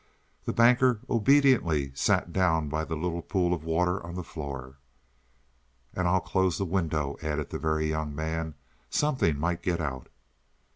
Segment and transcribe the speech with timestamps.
[0.45, 4.79] The Banker obediently sat down by the little pool of water on the floor.
[5.93, 8.55] "And I'll close the window," added the Very Young Man;
[8.89, 10.09] "something might get out."